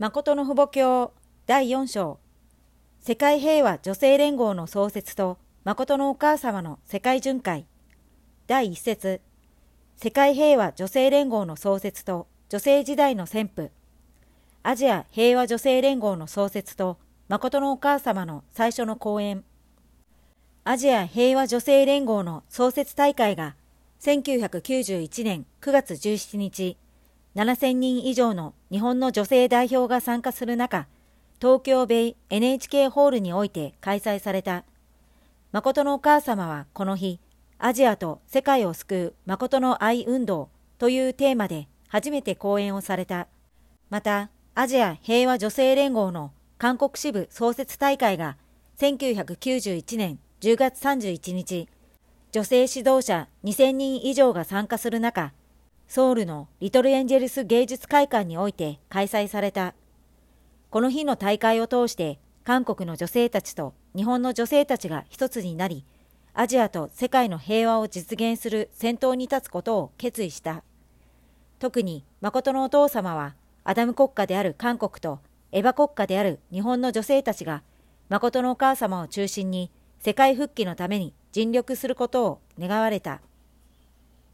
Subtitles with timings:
[0.00, 1.12] 誠の父母教
[1.46, 2.20] 第4章。
[3.00, 7.66] 世界平和女性連合の創設と誠のお母様の世界巡回。
[8.46, 9.20] 第1節。
[9.96, 13.72] 世界平和女性連合の創設と女性時代の旋風。
[14.62, 19.42] アジア平和女性連合の創設と誠のお母様の最初の講演。
[20.62, 23.56] アジア平和女性連合の創設大会が
[23.98, 26.76] 1991年9月17日。
[27.38, 30.88] 7000人以上の日本の女性代表が参加する中
[31.40, 34.64] 東京ベイ NHK ホールにおいて開催された。
[35.52, 37.20] 誠のお母様はこの日
[37.58, 40.48] アジアと世界を救う誠の愛運動
[40.78, 43.28] というテーマで初めて講演をされた。
[43.88, 48.36] またアジア平和女性連合の韓国支部創設大会が
[48.78, 51.68] 1991年10月31日
[52.32, 55.32] 女性指導者2000人以上が参加する中
[55.88, 59.74] ソウルのリトルエンジェルス芸術会館において開催された。
[60.68, 65.86] この日の大会を通して韓国の女性たちと日本の女性たちが一つになり、
[66.34, 70.62] アジアと世界の平和を実現する先頭に立つことを決意した。
[71.58, 73.34] 特に誠のお父様は
[73.64, 75.20] アダム国家である韓国と
[75.52, 77.62] エヴァ国家である日本の女性たちが
[78.10, 83.22] 誠のお母様を中心に世界復帰のために尽力することを願われた。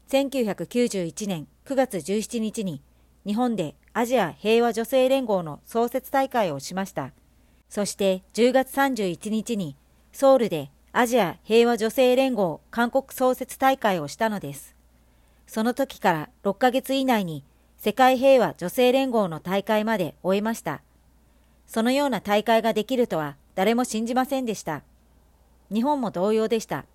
[0.09, 2.81] 1991年9月17日に
[3.25, 7.11] 日本でアジア平和女性連合の創設大会をしました。
[7.69, 9.75] そして10月31日に
[10.11, 14.75] ソウルでアジア平和女性連合韓国創設大会をしたのです。
[15.47, 17.43] その時から6ヶ月以内に
[17.77, 20.81] 世界平和女性連合の大会まで終えました。
[21.65, 24.83] そのような大会ができるとは誰も信じませんでした。
[25.73, 26.85] 日本も同様でした。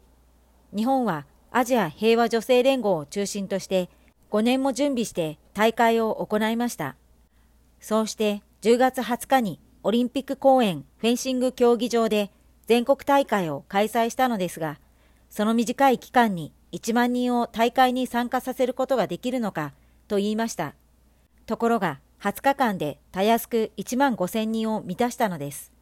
[0.75, 3.89] 日本はアジア平和女性連合を中心として
[4.31, 6.97] 5年も準備して大会を行いました。
[7.81, 12.31] そうして10月20日にオリンピック公園フェンシング競技場で
[12.67, 14.79] 全国大会を開催したのですが、
[15.29, 19.73] その短い期間に1万人を大会に参加させることができるのか
[20.07, 20.75] と言いました。
[21.47, 25.73] ところが20日間でたやすく1万5千人を満たしたのです。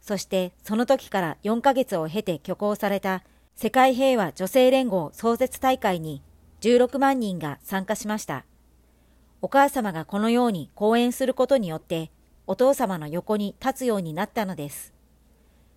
[0.00, 3.24] そしてその時から4ヶ月を経て挙行された
[3.62, 6.22] 世界平和女性連合創設大会に
[6.62, 8.46] 16万人が参加しました。
[9.42, 12.10] お母様がこのように講演することによって、
[12.46, 14.94] お父様の横に立つようになったのです。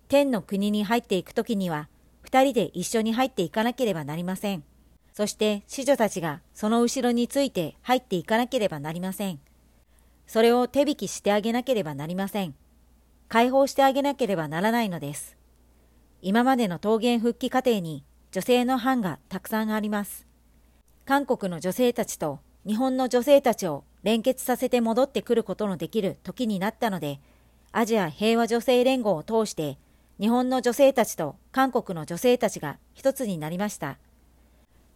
[0.08, 1.90] 天の国に入っていくときには、
[2.22, 4.64] 二人で一緒に入っていかなければなりません。
[5.12, 9.40] そして子女たちがその後ろについて入っていかなければなりません。
[10.26, 12.54] それを手引きしてあげなければなりません。
[13.28, 15.36] 解放してあげなければならないのです。
[16.26, 18.02] 今までの桃源復帰過程に
[18.32, 20.26] 女性の班がたくさんあります。
[21.04, 27.20] 韓国の女性たちと日本の女性たちを連結させて戻ってくることのできる時になったので、
[27.72, 29.76] アジア平和女性連合を通して
[30.18, 33.98] 日本の女性たちと韓国の女性たちが一つになりました。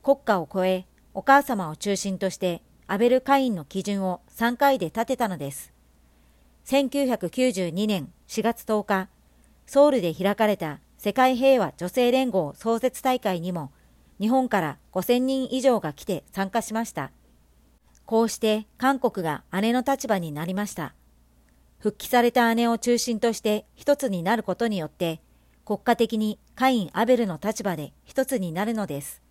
[0.02, 5.74] 国家を超え、お母様を中心としてアベル・カインの基準を3回で立てたのです。
[6.64, 9.08] 1992年4月10日、
[9.66, 13.70] ソウルで開かれた世界平和女性連合創設大会にも
[14.18, 17.12] 日本から5000人以上が来て参加しました。
[18.04, 20.94] こうして韓国が姉の立場になりました。
[21.78, 25.20] 復帰された姉を中心として一つになることによって
[25.64, 29.22] 国家的にカイン・アベルの立場で一つになるのです。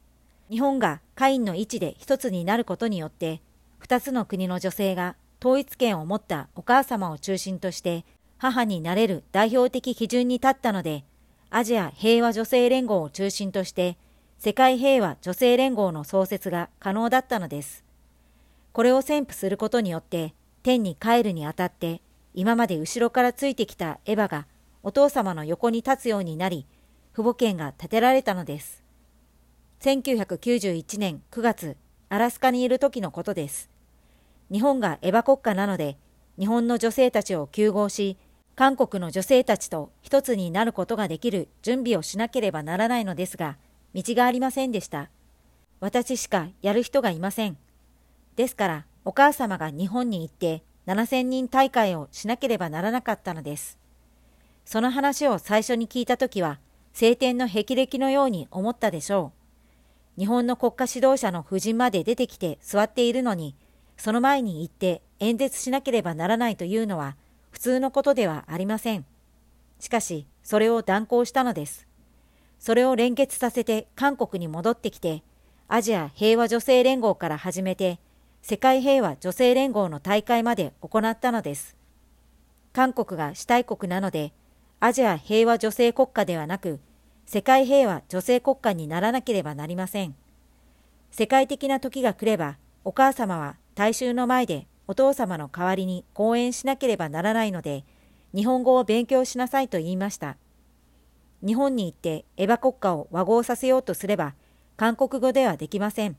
[0.49, 3.41] 日本がカインの位置で一つになることによって
[3.77, 8.05] 二つの国の女性が統一権を持ったお母様を中心として
[8.37, 11.03] 母になれる代表的基準に立ったので
[11.49, 13.97] アジア平和女性連合を中心として
[14.37, 17.83] 世界平和女性連合の創設が可能だったのです。
[18.73, 22.01] これを宣布することによって天に帰るにあたって
[22.33, 24.45] 今まで後ろからついてきたエヴァが
[24.83, 26.67] お父様の横に立つようになり
[27.13, 28.83] 父母権が建てられたのです。
[29.81, 31.77] 1991年9月
[32.09, 33.69] アラスカにいる時のことです。
[34.51, 35.97] 日本がエヴァ国家なので
[36.37, 38.17] 日本の女性たちを救護し
[38.57, 43.55] 韓国の女性たちと一つになることができる準備をしなければならないのですが、
[43.93, 45.11] 道がありませんでした。
[45.79, 47.57] 私しかやる人がいません。
[48.35, 53.77] ですから、お母様が日本に行って7000人大会をしなければならなかったのです。
[54.65, 56.59] その話を最初に聞いたときは、
[56.93, 59.33] 晴天の霹靂のように思ったでしょ
[60.17, 60.19] う。
[60.19, 63.55] 日本の国家指導者の夫人まで出てきて座っているのに、
[63.97, 67.17] その前に行って演説しなければならないというのは、
[67.57, 69.05] 普通のことではありません。
[69.79, 71.87] しかし、それを断行したのです。
[72.59, 75.23] それを連結させて韓国に戻ってきて、
[75.67, 77.99] アジア平和女性連合から始めて、
[78.43, 81.75] 世界平和女性連合の大会まで行ったのです。
[82.73, 84.33] 韓国が主体国なので、
[84.79, 86.79] アジア平和女性国家ではなく、
[87.25, 90.13] 世界平和女性国家にならなければなりません。
[91.09, 97.83] 世界的な時が来れば、お母様は大衆の前でお父様の代わりに講演しなければならないので、
[98.33, 100.37] 日本語を勉強しなさいと言いました。
[101.45, 104.33] 日本に行ってエヴァ国家を和合させようとすれば、
[104.75, 106.17] 韓国語ではできません。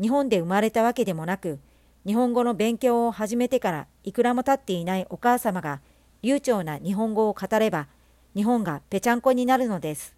[0.00, 1.58] 日本で生まれたわけでもなく、
[2.06, 5.80] 日本語の勉強を始めてからいくらも経っていないお母様が
[6.22, 7.88] 流暢な日本語を語れば、
[8.34, 10.14] 日本がぺちゃんこになるのです。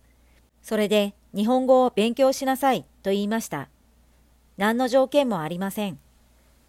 [0.63, 3.69] それで日本語を勉強しなさいと言いました。
[4.57, 5.99] 何の条件もありません。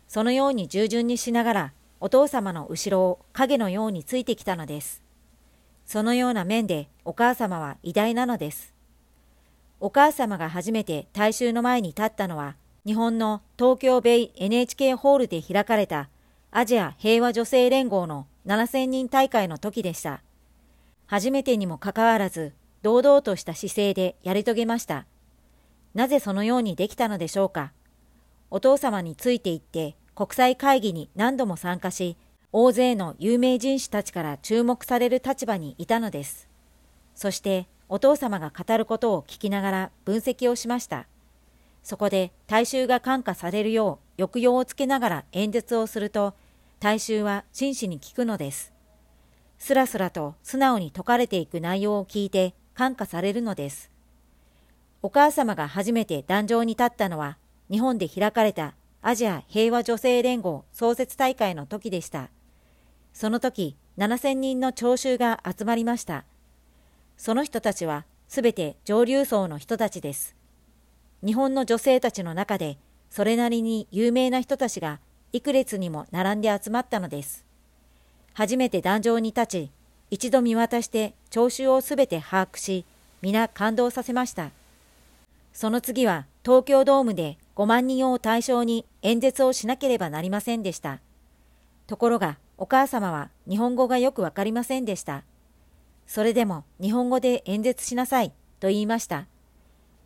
[0.10, 5.04] そのように従順にしながら、お父様の後ろを影のようについてきたのです。
[5.86, 8.74] そのような面でお母様は偉大なのです。
[9.80, 12.56] お母様が初めて大衆の前に立ったのは、
[12.88, 16.10] 日本の東京ベイ NHK ホールで開かれた
[16.50, 20.24] アジア平和女性連合の7000人大会の時でした。
[21.06, 25.06] 初めてにもかかわらず、堂々とした姿勢でやり遂げました。
[25.94, 27.74] なぜそのようにできたのでしょうか。
[28.52, 32.18] お父様について行って国際会議に何度も参加し、
[32.52, 36.50] 大勢の有名人士たちから注目される立場にいたのです。
[37.16, 41.08] そしてお父様が語ることを聞きながら分析をしました。
[41.84, 46.34] そこで大衆が感化されるよう抑揚をつけながら演説をすると、
[46.82, 48.74] 大衆は真摯に聞くのです。
[49.58, 53.90] すらすらと素直に説かれていく内容を聞いて感化されるのです。
[55.02, 57.38] お母様が初めて壇上に立ったのは
[57.72, 62.30] 日本で開かれたアジア平和女性連合創設大会の時でした。
[63.14, 66.26] その時、7000人の聴衆が集まりました。
[67.18, 70.36] その人たちはすべて上流層の人たちです。
[71.26, 72.78] 日本の女性たちの中で、
[73.10, 75.00] それなりに有名な人たちが
[75.34, 77.46] 幾列にも並んで集まったのです。
[78.34, 79.72] 初めて壇上に立ち、
[80.12, 82.86] 一度見渡して聴衆をすべて把握し、
[83.22, 84.52] 皆感動させました。
[85.54, 91.02] その次は東京ドームで5万人を対象に演説をしなければなりませんでした。
[91.88, 95.24] ところが、お母様は日本語がよくわかりませんでした。
[96.06, 99.28] それでも日本語で演説しなさいと言いました。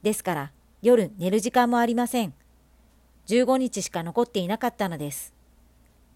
[0.01, 0.51] ですから、
[0.81, 2.33] 夜寝る時間もありません。
[3.27, 5.33] 15日しか残っていなかったのです。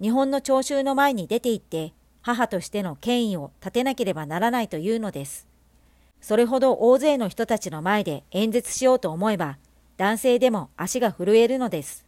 [0.01, 5.46] 日本の聴衆の前に出て行って、母としての権威を立てなければならないというのです。
[6.27, 9.57] それほど大勢の人たちの前で演説しようと思えば、
[9.95, 12.05] 男性でも足が震えるのです。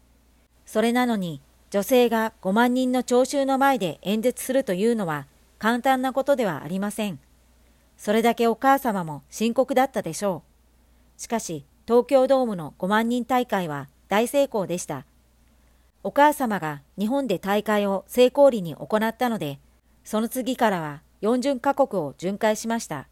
[0.66, 1.40] それなのに、
[1.70, 5.26] 女性が5万人の聴衆の前で演説するというのは
[5.58, 7.18] 簡単なことではありません。
[7.96, 10.44] それだけお母様も深刻だったでしょ
[11.18, 11.22] う。
[11.22, 15.06] しかし、東京ドームの5万人大会は大成功でした。
[16.04, 19.60] お母様が日本で大会を成功裏に行ったので、
[20.04, 23.08] その次からは40カ国を巡回しました。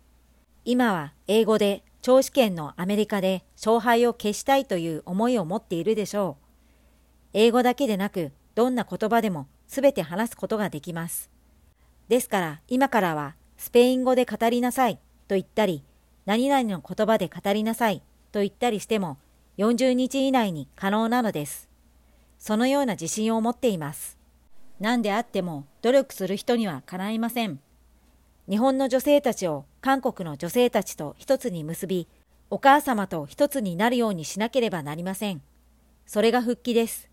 [0.70, 6.44] 今は英語で超試験のアメリカで勝敗を消したいという思いを持っているでしょう。
[7.32, 11.32] 英語だけでなく、どんな言葉でも全て話すことができます。
[12.10, 14.96] ですから今からはスペイン語で語りなさい
[15.30, 15.86] と言ったり、
[16.26, 18.04] 何々の言葉で語りなさい
[18.34, 19.18] と言ったりしても
[19.60, 21.70] 40日以内に可能なのです。
[22.40, 24.18] そのような自信を持っています。
[24.82, 27.62] 何であっても努力する人にはかないません。
[28.50, 32.08] 日本の女性たちを韓国の女性たちと一つに結び、
[32.50, 35.42] お母様と一つになるようにしなければなりません。
[36.06, 37.10] それが復帰です。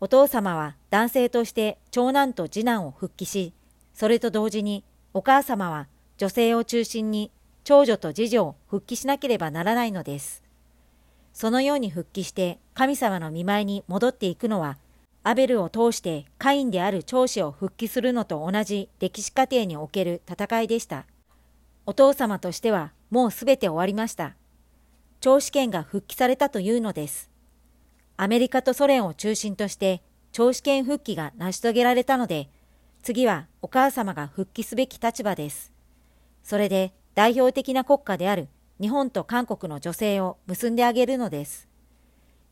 [0.00, 3.52] お父様は男性として長男と次男を復帰し、
[3.94, 4.82] それと同時に
[5.14, 5.86] お母様は
[6.18, 7.30] 女性を中心に
[7.62, 10.42] 長女と次女を復帰しなければならないのです。
[11.32, 14.78] そのように復帰して神様の見舞いに戻っていくのは
[15.28, 21.04] アベルを通してカインである長子を復帰するのと同じ歴史過程における戦いでした。
[21.84, 24.36] お父様としてはもうすべて終わりました。
[25.18, 27.28] 長子権が復帰されたというのです。
[28.16, 32.48] アメリカとソ連を中心として長子権復帰が成し遂げられたので、
[33.02, 35.72] 次はお母様が復帰すべき立場です。
[36.44, 38.46] それで代表的な国家である
[38.80, 41.66] 日本と韓国の女性を結んであげるのです。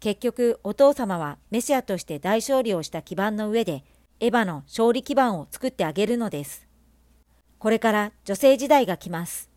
[0.05, 3.85] 結局お父様はメシアとして大勝利をした基盤の上で
[4.21, 6.69] エヴァの勝利基盤を作ってあげるのです。
[7.59, 9.49] これから女性時代が来ます。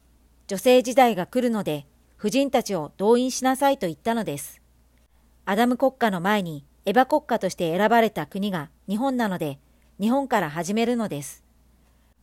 [0.47, 1.85] 女性時代が来るので
[2.15, 4.61] 婦人たちを動員しなさいと言ったのです。
[5.43, 9.59] アダム国家の前にエヴァ国家として選ばれた国が日本なので
[9.99, 11.43] 日本から始めるのです。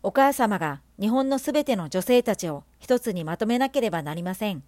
[0.02, 4.62] お母様が日本のすべての女性たちを一つにまとめなければなりません。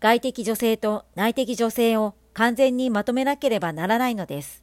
[0.00, 4.62] 外的女性と内的女性を完全にまとめなければならないのです。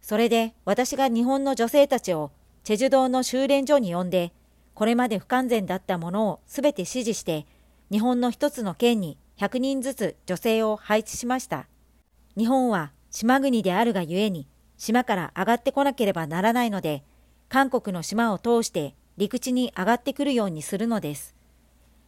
[0.00, 2.32] それで私が日本の女性たちを
[2.64, 4.32] チェジュ島の修練所に呼んで、
[4.74, 7.46] これまで不完全だったものをすべて支持して、
[7.90, 11.66] 日本の一つの県に100人ずつ女性を配置しました。
[12.36, 17.04] 日本は島国であるがゆえに、島から上がってこなければならないので、
[17.48, 21.34] 韓国の島を通して陸地に上がってくるようにするのです。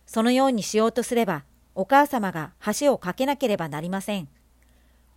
[0.07, 1.45] そのようにしようとすれば、
[1.75, 4.29] お母様が橋を架けなければなりません。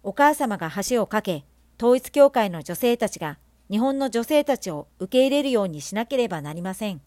[0.03, 1.45] お母様が橋を架け、
[1.79, 3.37] 統一教会の女性たちが
[3.69, 7.01] 日本の女性たちを受け入れるようにしなければなりません。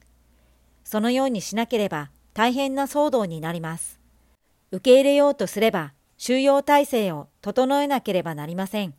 [0.85, 4.01] そのようにしなければ大変な騒動になります。
[4.71, 8.95] 受け入れようとすれば収容体制を整えなければなりません。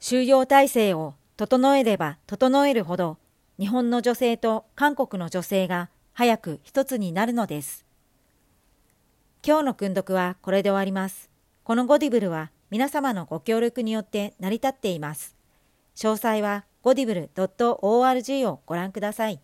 [0.00, 3.18] 収容体制を整えれば整えるほど
[3.58, 7.84] 日本の女性と韓国の女性が早く一つになるのです。
[9.46, 11.30] 今日の訓読はこれで終わります。
[11.64, 15.36] このゴディブルは皆様のご協力によって成り立っています。
[15.94, 19.40] 詳細はゴディブル .org をご覧ください。